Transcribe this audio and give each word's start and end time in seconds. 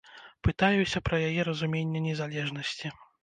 Пытаюся 0.45 1.01
пра 1.09 1.19
яе 1.27 1.45
разуменне 1.49 2.03
незалежнасці. 2.09 2.93